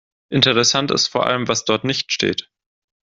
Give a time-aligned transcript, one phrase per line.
[0.29, 2.49] Interessant ist vor allem, was dort nicht steht.